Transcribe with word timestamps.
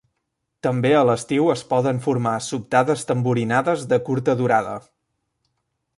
També 0.67 0.93
a 0.99 1.03
l'estiu 1.09 1.51
es 1.55 1.61
poden 1.75 2.01
formar 2.07 2.33
sobtades 2.47 3.07
tamborinades 3.11 3.87
de 3.93 4.03
curta 4.09 4.37
durada. 4.41 4.77